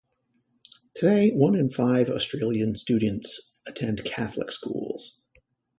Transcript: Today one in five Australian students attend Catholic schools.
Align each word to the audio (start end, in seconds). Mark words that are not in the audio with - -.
Today 0.95 1.29
one 1.29 1.53
in 1.53 1.69
five 1.69 2.09
Australian 2.09 2.75
students 2.75 3.59
attend 3.67 4.03
Catholic 4.03 4.51
schools. 4.51 5.21